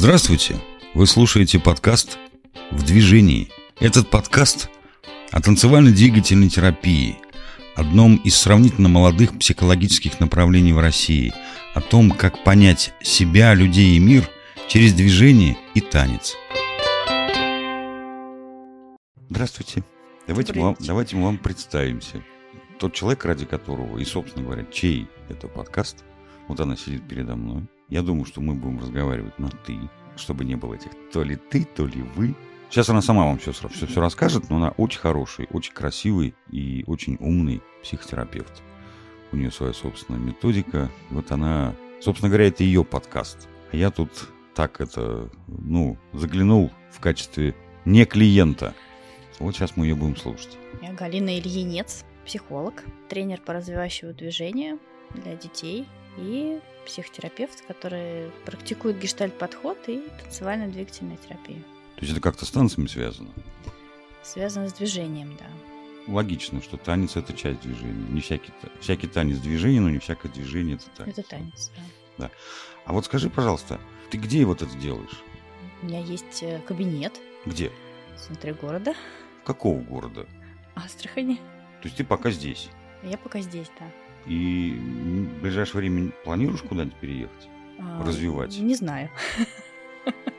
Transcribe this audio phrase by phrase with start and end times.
[0.00, 0.54] Здравствуйте!
[0.94, 2.18] Вы слушаете подкаст
[2.70, 3.50] «В движении».
[3.80, 4.70] Этот подкаст
[5.32, 7.18] о танцевально-двигательной терапии,
[7.74, 11.34] одном из сравнительно молодых психологических направлений в России,
[11.74, 14.30] о том, как понять себя, людей и мир
[14.68, 16.36] через движение и танец.
[19.28, 19.82] Здравствуйте.
[20.28, 22.22] Давайте мы, вам, давайте мы вам представимся.
[22.78, 26.04] Тот человек, ради которого и, собственно говоря, чей это подкаст,
[26.46, 27.66] вот она сидит передо мной.
[27.88, 29.78] Я думаю, что мы будем разговаривать на «ты»,
[30.16, 32.34] чтобы не было этих то ли ты, то ли вы.
[32.68, 36.84] Сейчас она сама вам все, все, все расскажет, но она очень хороший, очень красивый и
[36.86, 38.62] очень умный психотерапевт.
[39.32, 40.90] У нее своя собственная методика.
[41.10, 43.48] Вот она, собственно говоря, это ее подкаст.
[43.72, 44.10] А я тут
[44.54, 47.54] так это, ну, заглянул в качестве
[47.86, 48.74] не клиента.
[49.38, 50.58] Вот сейчас мы ее будем слушать.
[50.82, 54.78] Я Галина Ильинец, психолог, тренер по развивающему движению
[55.14, 55.86] для детей
[56.16, 61.62] и психотерапевт, который практикует гештальт-подход и танцевально-двигательную терапию.
[61.96, 63.30] То есть это как-то с танцами связано?
[64.22, 65.46] Связано с движением, да.
[66.12, 68.08] Логично, что танец– это часть движения.
[68.08, 71.18] Не всякий, всякий танец движение, но не всякое движение– это танец.
[71.18, 71.82] Это танец, да.
[72.26, 72.30] да.
[72.86, 73.78] А вот скажи, пожалуйста,
[74.10, 75.22] ты где вот это делаешь?
[75.82, 77.20] У меня есть э, кабинет.
[77.44, 77.70] Где?
[78.16, 78.94] В центре города.
[79.44, 80.26] Какого города?
[80.74, 81.36] Астрахани.
[81.82, 82.70] То есть ты пока здесь?
[83.02, 83.86] Я пока здесь, да.
[84.26, 84.72] И
[85.38, 87.48] в ближайшее время планируешь куда-нибудь переехать?
[87.78, 88.58] А, развивать?
[88.58, 89.10] Не знаю.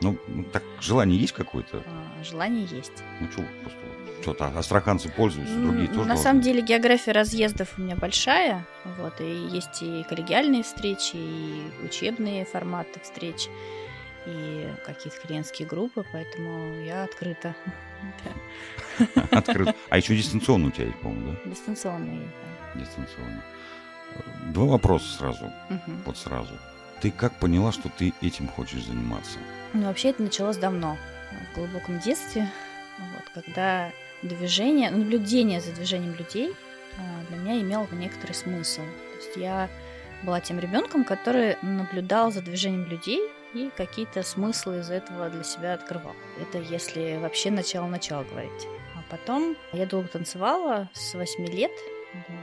[0.02, 1.84] Ну, ну, так желание есть какое-то?
[1.86, 3.04] А, желание есть.
[3.20, 3.80] Ну, что, просто
[4.22, 6.00] что-то астраханцы пользуются, другие тоже.
[6.02, 6.24] На должны.
[6.24, 8.66] самом деле география разъездов у меня большая,
[8.98, 13.48] вот, и есть и коллегиальные встречи, и учебные форматы встреч,
[14.26, 17.56] и какие-то клиентские группы, поэтому я открыта.
[19.32, 19.76] Открыт.
[19.90, 21.50] А еще дистанционно у тебя есть, по-моему, да?
[21.50, 22.34] Дистанционно есть,
[22.76, 22.80] да.
[22.82, 23.44] Дистанционно.
[24.54, 25.46] Два вопроса сразу.
[25.70, 25.92] Угу.
[26.06, 26.54] Вот сразу.
[27.02, 29.40] Ты как поняла, что ты этим хочешь заниматься?
[29.74, 30.98] Ну, вообще это началось давно,
[31.52, 32.50] в глубоком детстве,
[32.98, 36.54] вот, когда движение, наблюдение за движением людей
[36.98, 38.82] а, для меня имело некоторый смысл.
[38.82, 39.70] То есть я
[40.24, 43.22] была тем ребенком, который наблюдал за движением людей
[43.54, 46.14] и какие-то смыслы из этого для себя открывал.
[46.40, 48.68] Это если вообще начало-начало говорить.
[48.96, 51.72] А потом я долго танцевала с 8 лет,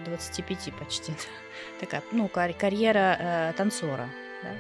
[0.05, 1.13] 25 почти.
[1.81, 4.09] Такая, ну, карьера э, танцора.
[4.43, 4.51] Да,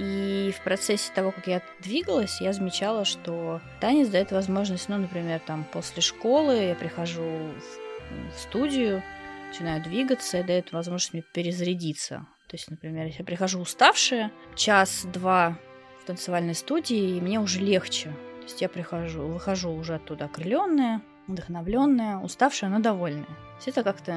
[0.00, 5.40] и в процессе того, как я двигалась, я замечала, что танец дает возможность, ну, например,
[5.40, 9.02] там после школы я прихожу в, в студию,
[9.48, 12.26] начинаю двигаться, и дает возможность мне перезарядиться.
[12.48, 15.58] То есть, например, я прихожу уставшая, час-два
[16.02, 18.08] в танцевальной студии, и мне уже легче.
[18.38, 21.02] То есть я прихожу, выхожу уже оттуда окрыленная,
[21.32, 23.26] вдохновленная, уставшая, но довольная.
[23.58, 24.12] Все это как-то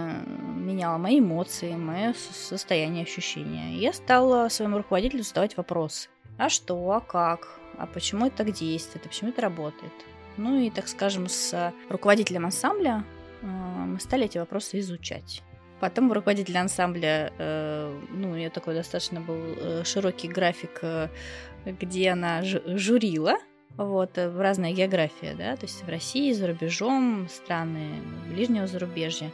[0.55, 3.77] меняло мои эмоции, мое состояние, ощущения.
[3.77, 6.09] я стала своему руководителю задавать вопросы.
[6.37, 9.93] А что, а как, а почему это так действует, а почему это работает.
[10.37, 13.03] Ну и, так скажем, с руководителем ансамбля
[13.41, 15.43] э, мы стали эти вопросы изучать.
[15.79, 20.81] Потом руководитель ансамбля, э, ну, у нее такой достаточно был э, широкий график,
[21.65, 23.37] где она журила
[23.77, 27.89] вот, э, разная география, да, то есть в России, за рубежом, страны
[28.29, 29.31] ближнего зарубежья.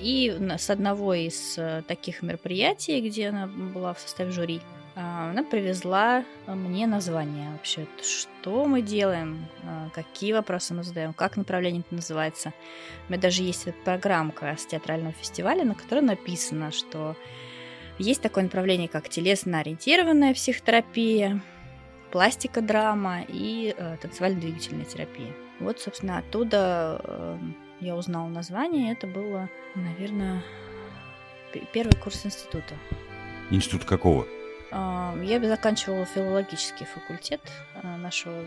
[0.00, 4.60] И с одного из э, таких мероприятий, где она была в составе жюри,
[4.96, 11.36] а, она привезла мне название вообще, что мы делаем, а, какие вопросы мы задаем, как
[11.36, 12.52] направление это называется.
[13.08, 17.16] У меня даже есть программка с театрального фестиваля, на которой написано, что
[17.98, 21.42] есть такое направление, как телесно-ориентированная психотерапия,
[22.14, 25.32] пластика драма и э, танцевально-двигательная терапия.
[25.58, 27.38] Вот, собственно, оттуда э,
[27.80, 28.92] я узнала название.
[28.92, 30.40] Это было, наверное,
[31.72, 32.76] первый курс института.
[33.50, 34.28] Институт какого?
[34.70, 37.40] Э, я заканчивала филологический факультет
[37.82, 38.44] э, нашего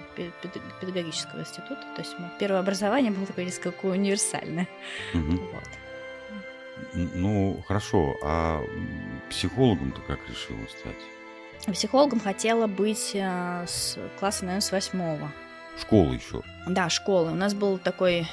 [0.79, 1.83] педагогического института.
[1.97, 4.69] То есть первое образование было такое несколько универсальное.
[5.13, 5.31] Угу.
[5.31, 5.69] Вот.
[6.94, 8.16] Ну, хорошо.
[8.23, 8.63] А
[9.29, 11.16] психологом ты как решила стать?
[11.65, 15.31] Психологом хотела быть э, с класса, наверное, с восьмого.
[15.80, 16.42] Школа еще?
[16.68, 17.31] Да, школа.
[17.31, 18.27] У нас был такой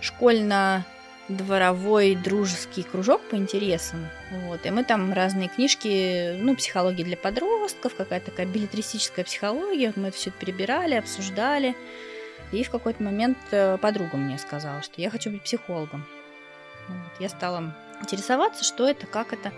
[0.00, 4.08] школьно-дворовой дружеский кружок по интересам.
[4.46, 4.66] Вот.
[4.66, 9.92] И мы там разные книжки, ну, психология для подростков, какая-то такая билетристическая психология.
[9.96, 11.76] Мы это все перебирали, обсуждали.
[12.52, 16.04] И в какой-то момент э, подруга мне сказала, что я хочу быть психологом.
[16.88, 17.20] Вот.
[17.20, 19.52] Я стала интересоваться, что это, как это.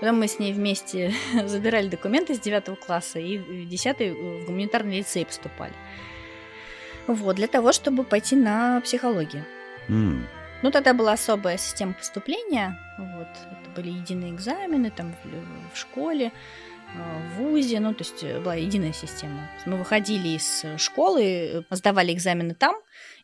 [0.00, 1.14] Потом мы с ней вместе
[1.46, 5.74] забирали документы с 9 класса и в 10 в гуманитарный лицей поступали.
[7.06, 9.44] Вот, для того, чтобы пойти на психологию.
[9.88, 10.22] Mm.
[10.62, 12.78] Ну, тогда была особая система поступления.
[12.98, 16.32] Вот, это были единые экзамены там в, в школе.
[16.94, 19.50] в ВУЗе, ну, то есть э, была единая система.
[19.66, 22.76] Мы выходили из школы, сдавали экзамены там,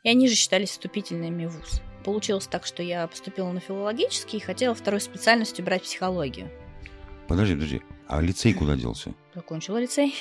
[0.02, 1.81] и они же считались вступительными в ВУЗ.
[2.05, 6.49] Получилось так, что я поступила на филологический и хотела второй специальностью брать психологию.
[7.29, 9.14] Подожди, подожди, а лицей куда делся?
[9.35, 10.14] Закончила лицей.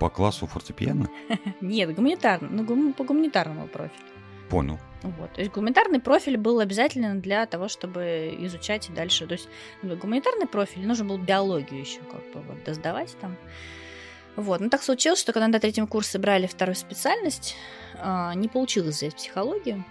[0.00, 1.08] По классу фортепиано?
[1.60, 4.04] Нет, гуманитарно, ну, по гуманитарному профилю.
[4.48, 4.78] Понял.
[5.02, 5.32] Вот.
[5.32, 9.26] То есть гуманитарный профиль был обязательно для того, чтобы изучать и дальше.
[9.26, 9.48] То есть
[9.82, 13.36] ну, гуманитарный профиль нужно было биологию еще как бы вот досдавать там.
[14.36, 14.60] Вот.
[14.60, 17.56] Ну так случилось, что когда на третьем курсе брали вторую специальность,
[17.94, 19.84] а, не получилось взять психологию.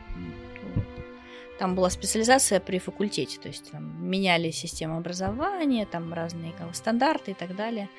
[1.59, 7.31] Там была специализация при факультете, то есть там, меняли систему образования, там разные как, стандарты
[7.31, 7.89] и так далее.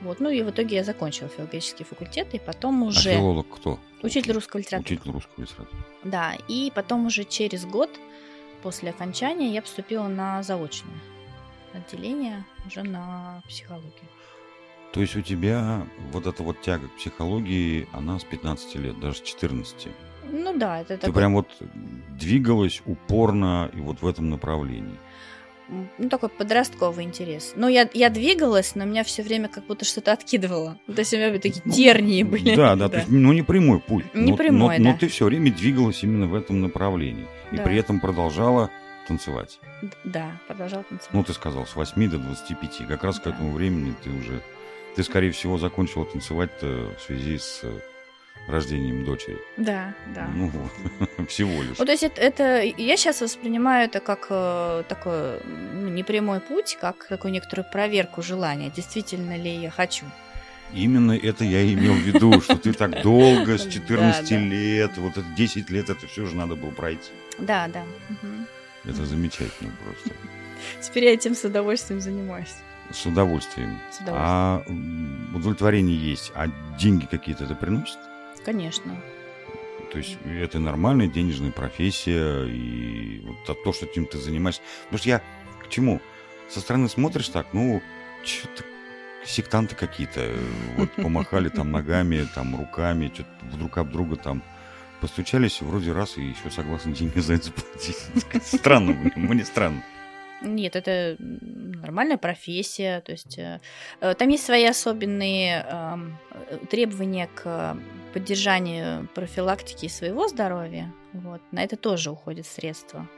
[0.00, 0.18] Вот.
[0.18, 3.10] Ну и в итоге я закончила филологический факультет, и потом а уже...
[3.10, 3.78] А филолог кто?
[4.02, 4.94] Учитель русского литературы.
[4.94, 5.82] Учитель русского литературы.
[6.04, 7.90] Да, и потом уже через год
[8.62, 10.94] после окончания я поступила на заочное
[11.74, 14.08] отделение уже на психологию.
[14.92, 19.18] То есть у тебя вот эта вот тяга к психологии, она с 15 лет, даже
[19.18, 19.88] с 14?
[20.30, 21.14] Ну да, это Ты такой...
[21.14, 21.48] прям вот
[22.18, 24.98] двигалась упорно и вот в этом направлении.
[25.98, 27.54] Ну, такой подростковый интерес.
[27.56, 30.78] Ну, я, я двигалась, но меня все время как будто что-то откидывало.
[30.86, 32.54] То есть у меня такие ну, тернии были.
[32.54, 32.98] Да, да, да.
[32.98, 34.04] Есть, ну, не прямой путь.
[34.14, 34.90] Не но, прямой, но, да.
[34.90, 37.26] но ты все время двигалась именно в этом направлении.
[37.52, 37.62] И да.
[37.62, 38.70] при этом продолжала
[39.08, 39.58] танцевать.
[40.04, 41.14] Да, продолжала танцевать.
[41.14, 42.88] Ну, ты сказал, с 8 до 25.
[42.88, 43.22] Как раз да.
[43.22, 44.42] к этому времени ты уже...
[44.94, 47.64] Ты, скорее всего, закончила танцевать в связи с
[48.48, 49.38] рождением дочери.
[49.56, 50.28] Да, да.
[50.34, 51.78] Ну вот, всего лишь.
[51.78, 56.76] Вот, то есть это, это, я сейчас воспринимаю это как э, такой ну, непрямой путь,
[56.80, 60.04] как такую некоторую проверку желания, действительно ли я хочу.
[60.74, 65.26] Именно это я имел в виду, что ты так долго, с 14 лет, вот это
[65.36, 67.10] 10 лет, это все же надо было пройти.
[67.38, 67.84] Да, да.
[68.84, 70.10] Это замечательно просто.
[70.80, 72.54] Теперь я этим с удовольствием занимаюсь.
[72.90, 73.78] С удовольствием.
[73.90, 74.16] С удовольствием.
[74.16, 74.64] А
[75.34, 76.48] удовлетворение есть, а
[76.78, 77.98] деньги какие-то это приносит?
[78.44, 79.02] Конечно.
[79.92, 84.62] То есть это нормальная денежная профессия, и вот то, что этим ты занимаешься.
[84.84, 85.22] Потому что я
[85.62, 86.00] к чему?
[86.48, 87.82] Со стороны смотришь так, ну,
[88.24, 88.64] что-то
[89.24, 90.32] сектанты какие-то,
[90.76, 94.42] вот помахали там ногами, там руками, что-то друг об друга там
[95.00, 97.98] постучались, вроде раз и еще согласны деньги за это заплатить.
[98.44, 99.82] Странно, мне странно.
[100.40, 103.60] Нет, это нормальная профессия, то есть э,
[104.00, 106.18] э, там есть свои особенные эм,
[106.48, 107.76] э, требования к
[108.12, 110.92] поддержанию профилактики своего здоровья.
[111.12, 113.08] Вот, на это тоже уходят средства.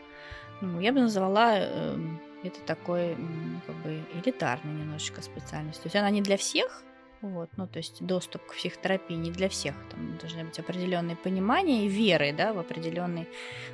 [0.61, 1.99] Ну, я бы назвала э,
[2.43, 3.17] это такой
[3.67, 5.83] как бы элитарной немножечко специальность.
[5.83, 6.85] То есть она не для всех,
[7.25, 9.75] вот, ну, то есть доступ к психотерапии не для всех.
[9.91, 13.27] Там должны быть определенные понимания и веры, да, в определенные...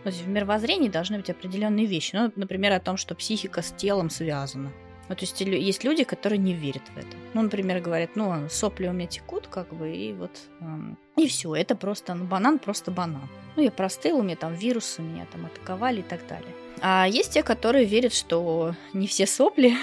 [0.04, 2.14] Ну, в мировоззрении должны быть определенные вещи.
[2.14, 4.70] Ну, например, о том, что психика с телом связана.
[5.10, 7.16] Ну, то есть есть люди, которые не верят в это.
[7.34, 10.30] Ну, например, говорят, ну, сопли у меня текут, как бы, и вот...
[10.60, 13.28] Эм, и все, это просто, ну, банан просто банан.
[13.56, 16.54] Ну, я простыл, у меня там вирусы, меня там атаковали и так далее.
[16.80, 19.74] А есть те, которые верят, что не все сопли,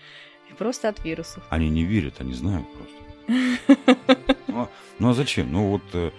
[0.58, 1.42] просто от вирусов.
[1.50, 3.96] Они не верят, они знают просто.
[4.46, 4.68] Ну,
[4.98, 5.52] ну а зачем?
[5.52, 6.10] Ну вот э,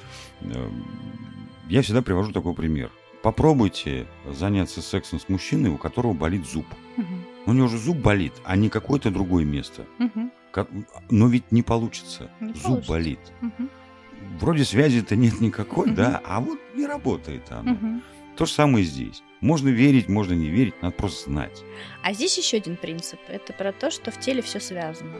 [0.41, 0.69] э,
[1.67, 2.91] я всегда привожу такой пример.
[3.23, 6.67] Попробуйте заняться сексом с мужчиной, у которого болит зуб.
[7.45, 9.85] У него же зуб болит, а не какое-то другое место.
[11.09, 12.29] Но ведь не получится.
[12.39, 12.91] Не зуб получится.
[12.91, 13.19] болит.
[14.39, 18.01] Вроде связи-то нет никакой, да, а вот не работает она.
[18.37, 19.23] То же самое здесь.
[19.41, 21.63] Можно верить, можно не верить, надо просто знать.
[22.03, 23.19] А здесь еще один принцип.
[23.27, 25.17] Это про то, что в теле все связано.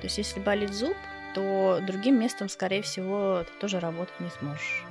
[0.00, 0.96] То есть, если болит зуб,
[1.34, 4.84] то другим местом, скорее всего, ты тоже работать не сможешь.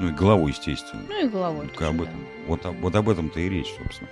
[0.00, 1.02] Ну и головой, естественно.
[1.08, 1.68] Ну и головой.
[1.68, 2.18] Только об этом.
[2.18, 2.46] Да.
[2.46, 4.10] Вот, вот об этом-то и речь, собственно.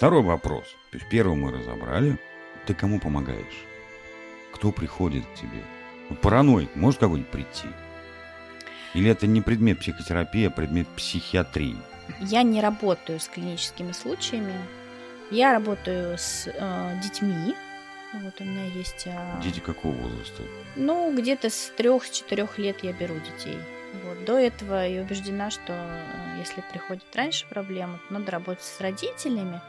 [0.00, 0.64] Второй вопрос.
[0.92, 2.18] То есть первый мы разобрали.
[2.64, 3.66] Ты кому помогаешь?
[4.50, 5.62] Кто приходит к тебе?
[6.08, 7.68] Вот параноик может какой-нибудь прийти?
[8.94, 11.76] Или это не предмет психотерапии, а предмет психиатрии?
[12.18, 14.54] Я не работаю с клиническими случаями.
[15.30, 17.54] Я работаю с э, детьми,
[18.14, 19.06] вот у меня есть...
[19.06, 19.38] А...
[19.42, 20.42] Дети какого возраста?
[20.76, 23.58] Ну, где-то с трех-четырех лет я беру детей.
[23.92, 24.24] Вот.
[24.24, 29.60] До этого я убеждена, что э, если приходит раньше проблема, то надо работать с родителями,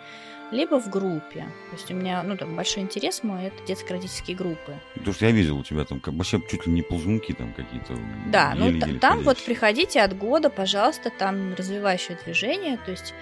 [0.51, 1.47] либо в группе.
[1.69, 4.75] То есть у меня, ну, там, большой интерес мой, это детско-родительские группы.
[4.93, 7.97] Потому что я видел у тебя там как, вообще чуть ли не ползунки там какие-то.
[8.27, 13.13] Да, ну, там вот приходите от года, пожалуйста, там развивающее движение, то есть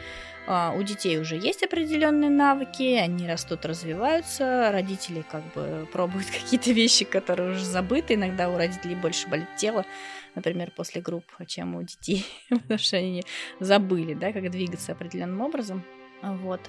[0.51, 6.71] а, у детей уже есть определенные навыки, они растут, развиваются, родители как бы пробуют какие-то
[6.71, 9.86] вещи, которые уже забыты, иногда у родителей больше болит тело,
[10.33, 13.24] например, после групп, чем у детей, потому что они
[13.59, 15.83] забыли, да, как двигаться определенным образом.
[16.21, 16.61] Вот.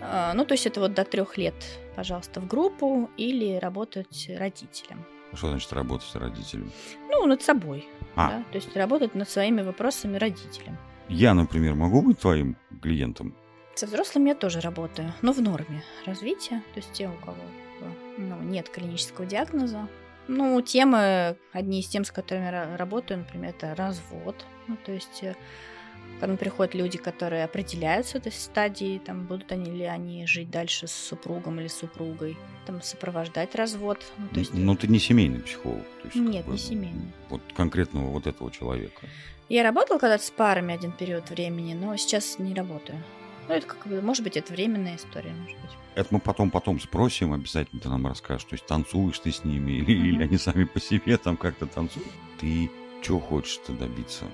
[0.00, 1.54] А, ну, то есть это вот до трех лет,
[1.96, 5.04] пожалуйста, в группу или работать родителям.
[5.34, 6.72] Что значит работать с родителем?
[7.10, 7.86] Ну, над собой.
[8.16, 8.30] А.
[8.30, 8.44] Да?
[8.50, 10.76] То есть работать над своими вопросами родителям.
[11.08, 13.34] Я, например, могу быть твоим клиентом?
[13.74, 16.62] Со взрослыми я тоже работаю, но в норме развития.
[16.74, 17.36] То есть те, у кого
[18.16, 19.88] ну, нет клинического диагноза.
[20.26, 24.44] Ну, темы, одни из тем, с которыми работаю, например, это развод.
[24.66, 25.24] Ну, то есть
[26.20, 30.86] к нам приходят люди, которые определяются этой стадии, там, будут они ли они жить дальше
[30.86, 32.36] с супругом или супругой,
[32.66, 34.04] там, сопровождать развод.
[34.18, 34.52] Ну, то есть...
[34.54, 35.84] Но ты не семейный психолог?
[36.02, 37.12] То есть, Нет, бы, не семейный.
[37.28, 39.06] Вот конкретного вот этого человека.
[39.48, 43.02] Я работала когда-то с парами один период времени, но сейчас не работаю.
[43.48, 45.70] Ну, это как бы, может быть, это временная история, может быть.
[45.94, 48.44] Это мы потом потом спросим, обязательно ты нам расскажешь.
[48.44, 50.08] То есть танцуешь ты с ними или, mm-hmm.
[50.08, 52.08] или они сами по себе там как-то танцуют.
[52.40, 52.70] Ты
[53.02, 54.26] чего хочешь-то добиться?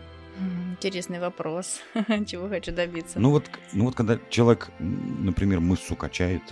[0.73, 1.81] Интересный вопрос.
[2.27, 3.19] Чего хочу добиться?
[3.19, 6.43] Ну вот, ну вот когда человек, например, мышцу качает,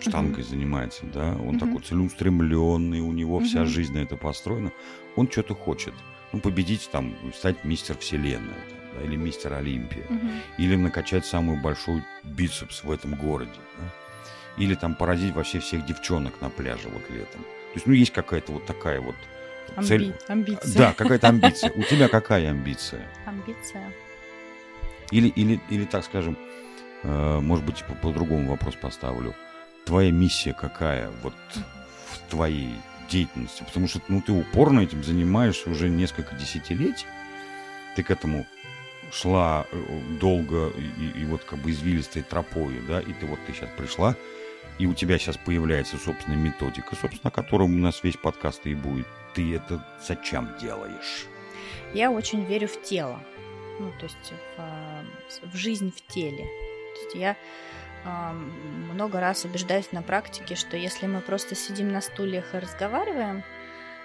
[0.00, 0.48] штангой uh-huh.
[0.48, 1.60] занимается, да, он uh-huh.
[1.60, 3.44] такой целеустремленный, у него uh-huh.
[3.44, 4.72] вся жизнь на это построена,
[5.16, 5.94] он что-то хочет.
[6.32, 8.54] Ну, победить там, стать мистер вселенной,
[8.94, 10.40] да, или мистер Олимпия, uh-huh.
[10.58, 13.84] или накачать самый большой бицепс в этом городе, да?
[14.56, 17.42] или там поразить вообще всех девчонок на пляже вот летом.
[17.42, 19.16] То есть, ну, есть какая-то вот такая вот
[19.76, 19.86] Амби...
[19.86, 20.14] Цель...
[20.28, 20.78] Амбиция.
[20.78, 21.70] Да, какая-то амбиция.
[21.72, 23.06] У тебя какая амбиция?
[23.26, 23.92] Амбиция.
[25.10, 26.36] Или, или, или так скажем,
[27.02, 29.34] э, может быть, по- по-другому вопрос поставлю.
[29.84, 32.74] Твоя миссия какая вот в твоей
[33.08, 33.64] деятельности?
[33.64, 37.06] Потому что ну, ты упорно этим занимаешься уже несколько десятилетий.
[37.96, 38.46] Ты к этому
[39.12, 43.52] шла э, долго и, и вот как бы извилистой тропою, да, и ты вот ты
[43.52, 44.14] сейчас пришла,
[44.78, 48.74] и у тебя сейчас появляется собственная методика, собственно, о котором у нас весь подкаст и
[48.74, 51.26] будет ты это зачем делаешь?
[51.94, 53.20] Я очень верю в тело,
[53.78, 55.04] ну, то есть в, а,
[55.42, 56.44] в жизнь в теле.
[56.44, 57.36] То есть я
[58.04, 63.42] э, много раз убеждаюсь на практике, что если мы просто сидим на стульях и разговариваем,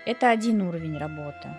[0.05, 1.49] это один уровень работы.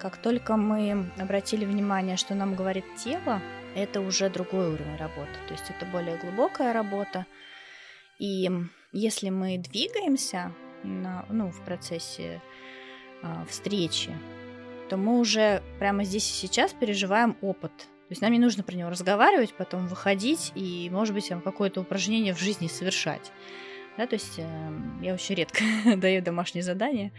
[0.00, 3.42] Как только мы обратили внимание, что нам говорит тело,
[3.74, 5.32] это уже другой уровень работы.
[5.46, 7.26] То есть это более глубокая работа.
[8.18, 8.50] И
[8.92, 10.52] если мы двигаемся
[10.84, 12.40] на, ну, в процессе э,
[13.48, 14.16] встречи,
[14.88, 17.72] то мы уже прямо здесь и сейчас переживаем опыт.
[17.76, 22.32] То есть нам не нужно про него разговаривать, потом выходить и, может быть, какое-то упражнение
[22.32, 23.32] в жизни совершать.
[23.98, 24.72] Да, то есть э,
[25.02, 25.62] я очень редко
[25.96, 27.12] даю домашние задания,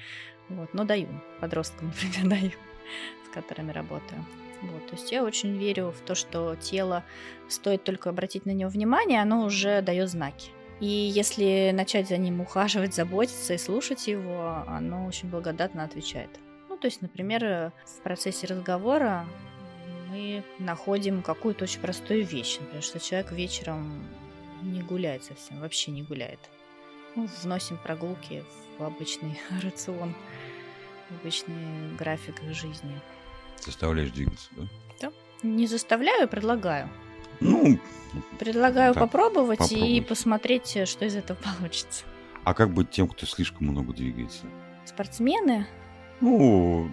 [0.48, 1.10] вот, но даю.
[1.42, 2.52] Подросткам, например, даю,
[3.26, 4.26] с которыми работаю.
[4.62, 7.04] Вот, то есть я очень верю в то, что тело,
[7.48, 10.52] стоит только обратить на него внимание, оно уже дает знаки.
[10.80, 16.30] И если начать за ним ухаживать, заботиться и слушать его, оно очень благодатно отвечает.
[16.70, 19.26] Ну, то есть, например, в процессе разговора
[20.10, 22.58] мы находим какую-то очень простую вещь.
[22.60, 24.08] Например, что человек вечером
[24.62, 26.40] не гуляет совсем, вообще не гуляет.
[27.16, 28.44] Ну, вносим прогулки
[28.78, 30.16] в обычный рацион,
[31.10, 33.02] в обычный график жизни.
[33.58, 34.64] Заставляешь двигаться, да?
[35.02, 35.12] Да.
[35.44, 36.90] Не заставляю, предлагаю.
[37.40, 37.80] Ну,
[38.40, 42.06] Предлагаю так, попробовать, попробовать и посмотреть, что из этого получится.
[42.44, 44.46] А как быть тем, кто слишком много двигается?
[44.86, 45.68] Спортсмены?
[46.22, 46.90] Ну,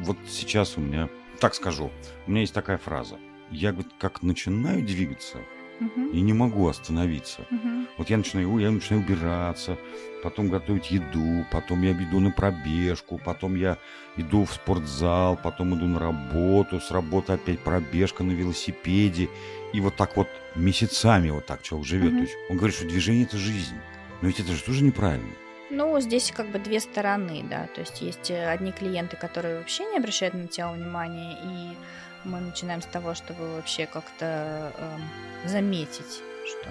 [0.00, 1.08] вот сейчас у меня,
[1.40, 1.90] так скажу,
[2.26, 3.16] у меня есть такая фраза.
[3.50, 5.38] Я говорит, как начинаю двигаться,
[5.80, 6.10] угу.
[6.10, 7.42] и не могу остановиться.
[7.50, 7.86] Угу.
[7.98, 9.78] Вот я начинаю, я начинаю убираться,
[10.22, 13.78] потом готовить еду, потом я иду на пробежку, потом я
[14.16, 19.28] иду в спортзал, потом иду на работу, с работы опять пробежка на велосипеде.
[19.72, 22.12] И вот так вот месяцами вот так человек живет.
[22.12, 22.16] Угу.
[22.16, 23.76] То есть он говорит, что движение это жизнь.
[24.20, 25.32] Но ведь это же тоже неправильно.
[25.70, 27.66] Ну, здесь как бы две стороны, да.
[27.74, 32.40] То есть есть э, одни клиенты, которые вообще не обращают на тело внимания, и мы
[32.40, 36.68] начинаем с того, чтобы вообще как-то э, заметить, что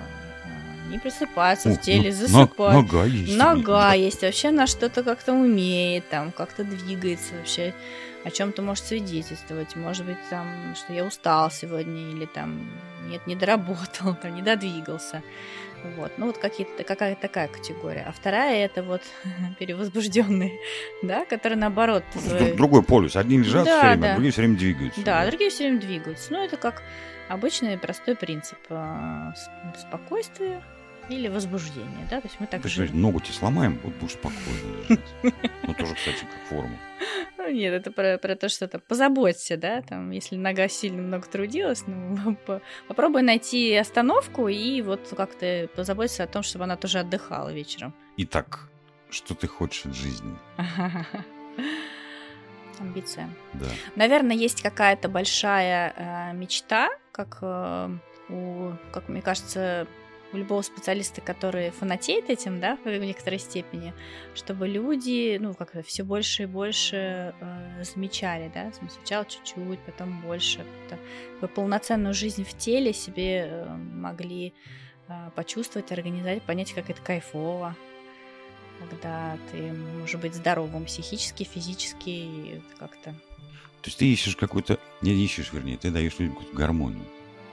[0.91, 2.75] не просыпаются О, в теле, засыпают.
[2.75, 3.37] Нога есть.
[3.37, 7.73] Нога есть, вообще на что-то как-то умеет, там, как-то двигается вообще,
[8.23, 9.75] о чем-то может свидетельствовать.
[9.75, 12.69] Может быть, там, что я устал сегодня, или там,
[13.07, 15.23] нет, не доработал, там, не додвигался.
[15.97, 18.05] Вот, ну вот какие-то, какая-то такая категория.
[18.07, 19.01] А вторая это вот
[19.59, 20.59] перевозбужденные,
[21.03, 22.03] да, которые наоборот.
[22.13, 22.53] Свой...
[22.53, 23.15] Другой полюс.
[23.15, 24.11] Одни лежат да, все время, да.
[24.11, 25.01] а другие все время двигаются.
[25.01, 26.33] Да, да, другие все время двигаются.
[26.33, 26.83] Ну, это как
[27.29, 29.33] обычный простой принцип а,
[29.79, 30.61] спокойствия,
[31.15, 32.89] или возбуждение, да, то есть мы так же...
[32.93, 35.03] ногу тебе сломаем, вот будешь спокойно лежать.
[35.63, 36.77] Ну, тоже, кстати, как форма.
[37.37, 41.27] Ну, нет, это про, про то, что там позаботься, да, там, если нога сильно много
[41.27, 42.37] трудилась, ну,
[42.87, 47.93] попробуй найти остановку и вот как-то позаботиться о том, чтобы она тоже отдыхала вечером.
[48.17, 48.69] Итак,
[49.09, 50.35] что ты хочешь от жизни?
[52.79, 53.29] Амбиция.
[53.53, 53.67] Да.
[53.95, 57.89] Наверное, есть какая-то большая э, мечта, как э,
[58.29, 59.87] у, как мне кажется,
[60.33, 63.93] у любого специалиста, который фанатеет этим, да, в некоторой степени,
[64.33, 70.21] чтобы люди, ну, как то все больше и больше э, замечали, да, сначала чуть-чуть, потом
[70.21, 70.65] больше,
[71.39, 74.53] как полноценную жизнь в теле себе э, могли
[75.07, 77.75] э, почувствовать, организовать, понять, как это кайфово,
[78.79, 83.11] когда ты можешь быть здоровым психически, физически, как-то.
[83.81, 87.05] То есть ты ищешь какую-то, не ищешь, вернее, ты даешь людям какую-то гармонию.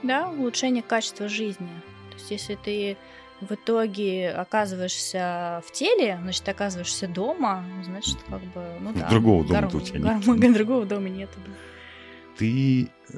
[0.03, 1.69] Да, улучшение качества жизни
[2.19, 2.97] есть если ты
[3.41, 9.09] в итоге оказываешься в теле, значит, оказываешься дома, значит, как бы, ну да.
[9.09, 10.53] Другого дома у тебя гар- нет.
[10.53, 11.29] Другого дома нет.
[12.37, 13.17] Ты э,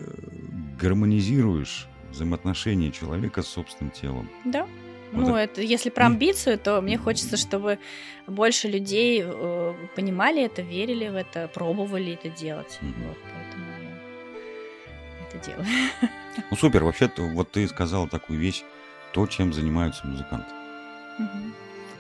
[0.80, 4.30] гармонизируешь взаимоотношения человека с собственным телом.
[4.46, 4.68] Да.
[5.12, 7.80] Вот ну, это, если про амбицию, то мне хочется, чтобы
[8.28, 12.80] больше людей э, понимали это, верили в это, пробовали это делать.
[12.82, 13.08] Mm-hmm.
[13.08, 15.66] Вот, поэтому я это делаю.
[16.50, 16.86] Ну, супер.
[16.86, 18.64] Вообще-то, вот ты сказала такую вещь,
[19.14, 20.52] то, чем занимаются музыканты.
[21.20, 21.54] Угу.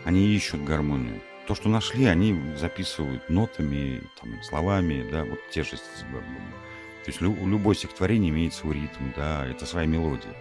[0.06, 1.22] Они ищут гармонию.
[1.48, 5.72] То, что нашли, они записывают нотами, там, словами, да, вот те же...
[5.72, 10.34] То есть лю- любое стихотворение имеет свой ритм, да, это своя мелодия.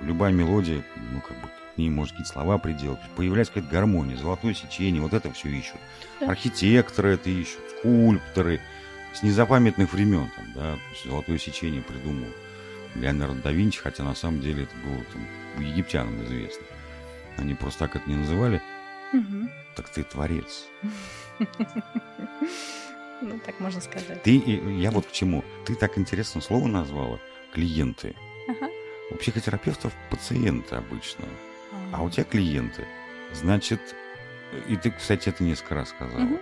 [0.00, 2.98] Любая мелодия, ну, как бы к ней может какие-то слова приделать.
[3.16, 5.78] Появляется какая-то гармония, золотое сечение, вот это все ищут.
[6.20, 6.30] Да.
[6.30, 8.60] Архитекторы это ищут, скульпторы
[9.12, 12.28] с незапамятных времен, там, да, золотое сечение придумал
[12.96, 15.26] Леонардо да Винчи, хотя на самом деле это было там
[15.60, 16.66] египтянам известно.
[17.36, 18.62] Они просто так это не называли.
[19.12, 19.48] Угу.
[19.76, 20.66] Так ты творец.
[23.20, 24.22] Ну, так можно сказать.
[24.22, 25.44] Ты, я вот к чему.
[25.64, 27.18] Ты так интересно слово назвала.
[27.54, 28.14] Клиенты.
[28.48, 28.68] Ага.
[29.10, 31.24] У психотерапевтов пациенты обычно.
[31.92, 32.86] А у тебя клиенты.
[33.32, 33.80] Значит,
[34.68, 36.24] и ты, кстати, это несколько раз сказала.
[36.24, 36.40] Угу.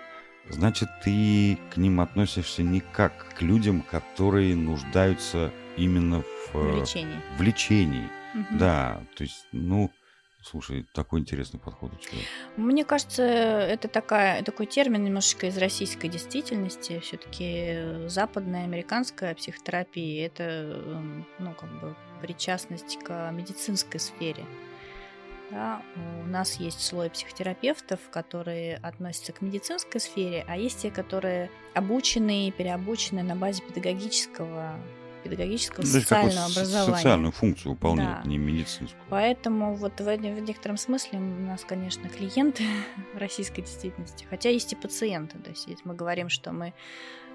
[0.49, 7.21] Значит, ты к ним относишься не как к людям, которые нуждаются именно в, в лечении.
[7.39, 8.09] В лечении.
[8.35, 8.59] Угу.
[8.59, 9.91] Да, то есть, ну,
[10.45, 12.29] Слушай, такой интересный подход у человека.
[12.57, 16.99] Мне кажется, это такая, такой термин немножечко из российской действительности.
[16.99, 24.45] Все-таки западная, американская психотерапия– это эм, ну, как бы причастность к медицинской сфере.
[25.53, 25.83] Да,
[26.25, 32.51] у нас есть слой психотерапевтов, которые относятся к медицинской сфере, а есть те, которые обучены,
[32.57, 34.75] переобучены на базе педагогического
[35.23, 36.97] педагогического, ну, социального образования.
[36.97, 38.29] Социальную функцию выполняет, да.
[38.29, 39.03] не медицинскую.
[39.09, 42.65] Поэтому вот в, в некотором смысле у нас, конечно, клиенты
[43.15, 45.39] в российской действительности, хотя есть и пациенты.
[45.39, 46.73] То есть если мы говорим, что мы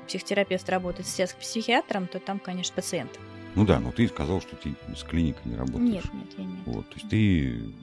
[0.07, 3.19] психотерапевт работает с психиатром, то там, конечно, пациент.
[3.55, 5.81] Ну да, но ты сказал, что ты с клиникой не работаешь.
[5.81, 6.59] Нет, нет, я нет.
[6.65, 7.73] Вот, то есть ты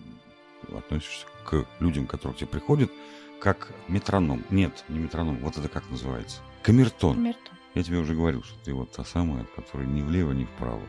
[0.76, 2.90] относишься к людям, которые к тебе приходят,
[3.40, 4.44] как метроном.
[4.50, 6.40] Нет, не метроном, вот это как называется?
[6.62, 7.16] Камертон.
[7.16, 7.53] Камертон.
[7.74, 10.82] Я тебе уже говорил, что ты вот та самая, от которой ни влево, ни вправо.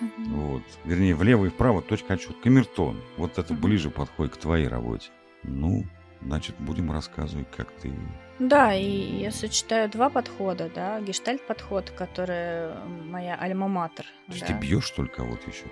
[0.00, 0.24] Угу.
[0.28, 0.62] Вот.
[0.84, 2.36] Вернее, влево и вправо точка отчет.
[2.42, 3.00] Камертон.
[3.16, 3.62] Вот это угу.
[3.62, 5.10] ближе подходит к твоей работе.
[5.42, 5.84] Ну,
[6.22, 7.92] значит, будем рассказывать, как ты
[8.38, 12.74] да, и я сочетаю два подхода, да, гештальт-подход, который
[13.08, 14.04] моя альма-матер.
[14.26, 14.46] То есть да.
[14.48, 15.66] ты бьешь только вот еще?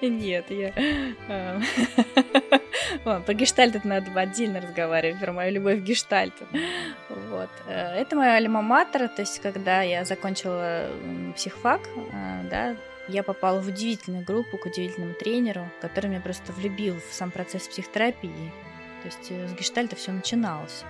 [0.00, 0.72] Нет, я...
[1.28, 1.60] Э,
[3.26, 6.46] по гештальту надо отдельно разговаривать, про мою любовь к гештальту.
[7.30, 7.50] Вот.
[7.66, 10.88] Э, это моя альма-матер, то есть когда я закончила
[11.34, 11.80] психфак,
[12.12, 12.76] э, да,
[13.08, 17.66] я попала в удивительную группу к удивительному тренеру, который меня просто влюбил в сам процесс
[17.68, 18.52] психотерапии.
[19.06, 20.82] То есть э, с гештальта все начиналось.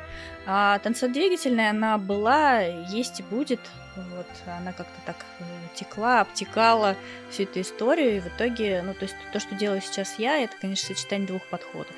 [0.46, 3.60] А танцеводвигательная она была, есть и будет.
[3.94, 6.96] Вот, она как-то так э, текла, обтекала
[7.30, 8.16] всю эту историю.
[8.16, 11.44] И в итоге, ну, то есть то, что делаю сейчас я, это, конечно, сочетание двух
[11.46, 11.94] подходов.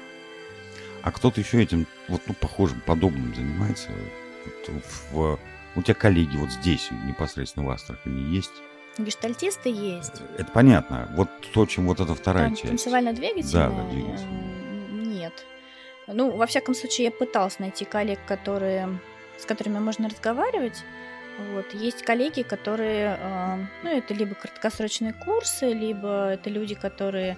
[1.02, 3.90] А кто-то еще этим, вот, ну, похожим, подобным занимается?
[4.44, 5.38] Вот, в,
[5.76, 8.50] у тебя коллеги вот здесь, непосредственно в Астрахани, есть?
[8.98, 10.20] Гештальтисты есть.
[10.36, 11.08] Это понятно.
[11.12, 12.68] Вот то, чем вот эта вторая Там, часть.
[12.70, 13.68] Танцевально-двигательная?
[13.68, 14.58] Да, да, двигательная.
[15.04, 15.46] Нет.
[16.08, 18.98] Ну, во всяком случае, я пыталась найти коллег, которые,
[19.38, 20.82] с которыми можно разговаривать.
[21.52, 21.72] Вот.
[21.72, 27.36] Есть коллеги, которые, э, ну, это либо краткосрочные курсы, либо это люди, которые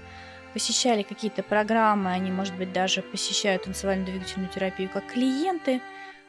[0.54, 5.80] посещали какие-то программы, они, может быть, даже посещают танцевально-двигательную терапию как клиенты.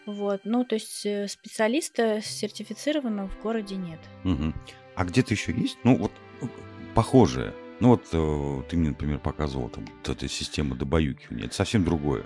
[0.06, 0.42] Вот.
[0.44, 4.00] Ну, то есть э, специалиста сертифицированного в городе нет.
[4.26, 4.54] Угу.
[4.96, 5.78] А где-то еще есть?
[5.84, 6.12] Ну, вот
[6.94, 7.54] похожее.
[7.82, 11.46] Ну вот э, ты мне, например, показывал там вот эта система добаюкивания.
[11.46, 12.26] Это совсем другое.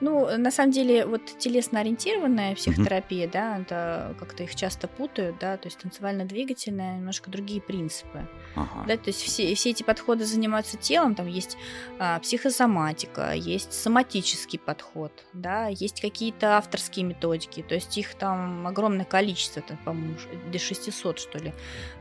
[0.00, 3.32] Ну, на самом деле, вот телесно-ориентированная психотерапия, mm-hmm.
[3.32, 8.26] да, это как-то их часто путают, да, то есть танцевально-двигательная, немножко другие принципы.
[8.56, 8.84] Ага.
[8.88, 11.58] Да, то есть все, все эти подходы занимаются телом, там есть
[11.98, 19.04] а, психосоматика, есть соматический подход, да, есть какие-то авторские методики, то есть их там огромное
[19.04, 20.16] количество, там, по-моему,
[20.50, 21.52] до 600, что ли,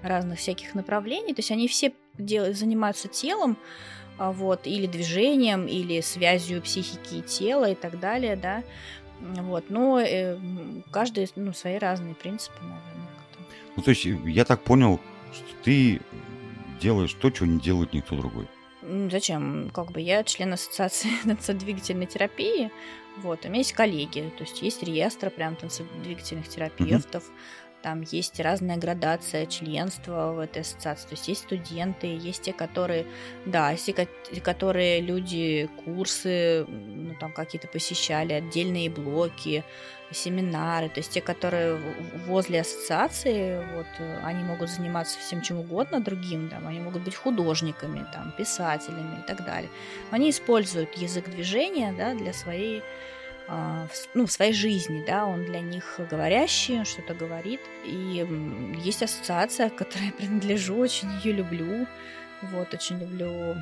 [0.01, 3.57] разных всяких направлений, то есть они все дел- занимаются телом,
[4.19, 8.63] вот, или движением, или связью психики и тела и так далее, да,
[9.19, 10.38] вот, но э,
[10.91, 13.10] каждый, ну, свои разные принципы, наверное.
[13.75, 14.99] Ну, то есть, я так понял,
[15.34, 16.01] что ты
[16.82, 18.47] делаешь то, чего не делает никто другой.
[19.12, 19.69] Зачем?
[19.73, 22.71] Как бы я член ассоциации танцедвигательной терапии,
[23.17, 28.39] вот, у меня есть коллеги, то есть есть реестр прям танцедвигательных терапевтов, mm-hmm там есть
[28.39, 31.08] разная градация членства в этой ассоциации.
[31.10, 33.06] То есть есть студенты, есть те, которые,
[33.46, 34.08] да, те,
[34.44, 39.63] которые люди курсы, ну, там какие-то посещали, отдельные блоки,
[40.12, 40.89] семинары.
[40.89, 41.80] То есть те, которые
[42.26, 43.88] возле ассоциации, вот,
[44.24, 49.28] они могут заниматься всем чем угодно другим, там, они могут быть художниками, там, писателями и
[49.28, 49.70] так далее.
[50.12, 52.82] Они используют язык движения, да, для своей
[54.13, 57.62] ну, в своей жизни, да, он для них говорящий, он что-то говорит.
[57.83, 58.25] И
[58.83, 61.88] есть ассоциация, к которой я принадлежу, очень ее люблю.
[62.41, 63.55] Вот, очень люблю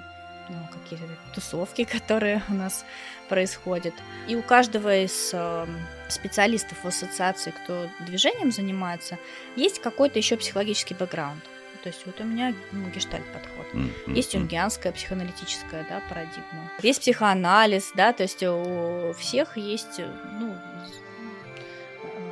[0.49, 2.85] ну, какие-то тусовки, которые у нас
[3.29, 3.93] происходят.
[4.27, 5.65] И у каждого из э,
[6.09, 9.17] специалистов в ассоциации, кто движением занимается,
[9.55, 11.43] есть какой-то еще психологический бэкграунд.
[11.77, 13.65] То есть вот у меня ну, гештальт подход.
[13.73, 14.13] Mm-hmm.
[14.13, 16.71] Есть юнгианская психоаналитическая да, парадигма.
[16.81, 19.99] Есть психоанализ, да, то есть у всех есть
[20.39, 20.55] ну,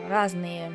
[0.10, 0.72] разные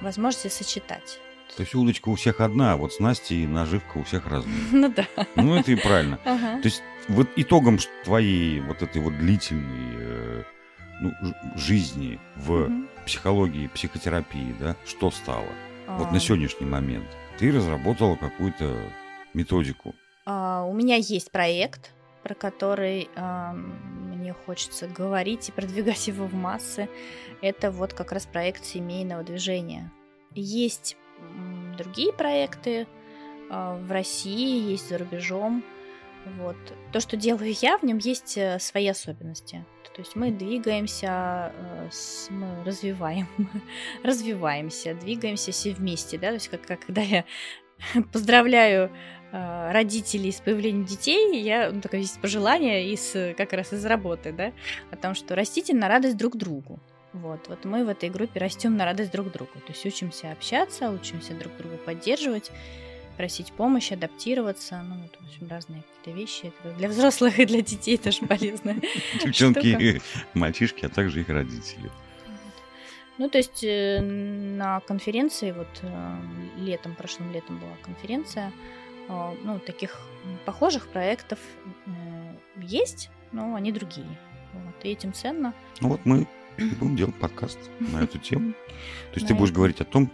[0.00, 1.20] возможности сочетать.
[1.56, 4.54] То есть удочка у всех одна, а вот снасти и наживка у всех разные.
[4.72, 5.06] Ну да.
[5.36, 6.18] Ну это и правильно.
[6.24, 6.60] Ага.
[6.60, 10.42] То есть вот итогом твоей вот этой вот длительной э,
[11.00, 11.12] ну,
[11.56, 12.72] жизни в угу.
[13.04, 15.48] психологии, психотерапии, да, что стало?
[15.86, 15.98] А...
[15.98, 17.06] Вот на сегодняшний момент
[17.42, 18.72] ты разработала какую-то
[19.34, 19.96] методику.
[20.24, 21.90] А, у меня есть проект,
[22.22, 26.88] про который мне хочется говорить и продвигать его в массы.
[27.40, 29.90] Это вот как раз проект семейного движения.
[30.36, 30.96] Есть
[31.76, 32.86] другие проекты
[33.50, 35.64] а, в России, есть за рубежом.
[36.38, 36.56] Вот.
[36.92, 39.64] То, что делаю я, в нем есть э, свои особенности.
[39.94, 41.88] То есть мы двигаемся, э,
[42.30, 43.28] мы развиваем,
[44.02, 47.24] развиваемся, двигаемся все вместе, да, то есть как, как когда я
[48.12, 48.90] поздравляю
[49.32, 54.32] э, родителей с появлением детей, я, ну, такое есть пожелание из, как раз из работы,
[54.32, 54.52] да,
[54.90, 56.80] о том, что растите на радость друг другу.
[57.12, 60.90] Вот, вот мы в этой группе растем на радость друг другу, то есть учимся общаться,
[60.90, 62.50] учимся друг друга поддерживать,
[63.16, 66.52] просить помощи, адаптироваться, ну, вот, в общем, разные какие-то вещи.
[66.64, 68.76] Это для взрослых и для детей тоже полезно.
[69.24, 70.00] Девчонки и
[70.34, 71.90] мальчишки, а также их родители.
[73.18, 76.16] Ну, то есть э, на конференции, вот э,
[76.56, 78.52] летом, прошлым летом была конференция,
[79.08, 80.00] э, ну, таких
[80.44, 81.38] похожих проектов
[82.56, 84.06] есть, но они другие.
[84.54, 85.54] Вот, и этим ценно.
[85.80, 88.52] Ну вот мы будем делать подкаст на эту тему.
[89.12, 90.10] То есть ты будешь говорить о том,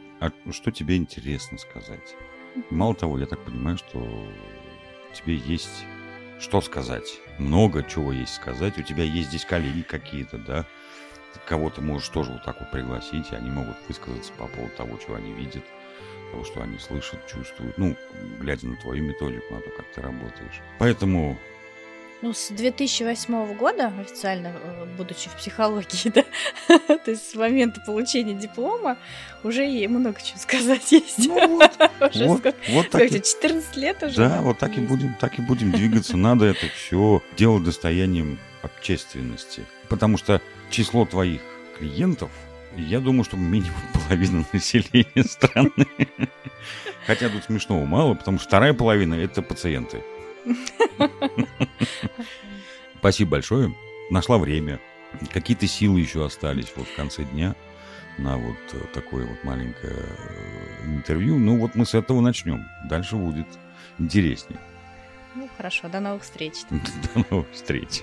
[0.51, 2.15] что тебе интересно сказать.
[2.71, 4.07] Мало того, я так понимаю, что
[5.15, 5.85] тебе есть
[6.41, 7.21] что сказать.
[7.39, 8.79] Много чего есть сказать.
[8.79, 10.65] У тебя есть здесь коллеги какие-то, да?
[11.47, 14.99] Кого ты можешь тоже вот так вот пригласить, и они могут высказаться по поводу того,
[14.99, 15.65] чего они видят,
[16.31, 17.77] того, что они слышат, чувствуют.
[17.79, 17.97] Ну,
[18.39, 20.61] глядя на твою методику, на то, как ты работаешь.
[20.79, 21.39] Поэтому
[22.21, 26.25] ну, с 2008 года официально, э, будучи в психологии, да,
[26.97, 28.97] то есть с момента получения диплома,
[29.45, 31.19] уже ей много чего сказать есть.
[31.29, 34.17] Ну, вот, вот, сколько, вот так 14 лет уже.
[34.17, 36.17] Да, вот так и будем, так и будем двигаться.
[36.17, 39.65] Надо это все делать достоянием общественности.
[39.89, 41.41] Потому что число твоих
[41.79, 42.31] клиентов,
[42.77, 45.87] я думаю, что минимум половина населения страны.
[47.07, 50.03] Хотя тут смешного мало, потому что вторая половина– это пациенты.
[52.99, 53.75] Спасибо большое.
[54.11, 54.81] Нашла время.
[55.33, 57.55] Какие-то силы еще остались вот в конце дня
[58.19, 61.39] на вот э, такое вот маленькое э, интервью.
[61.39, 62.67] Ну вот мы с этого начнем.
[62.89, 63.47] Дальше будет
[63.99, 64.61] интереснее.
[65.35, 66.55] Ну хорошо, до новых встреч.
[66.71, 68.03] До новых встреч.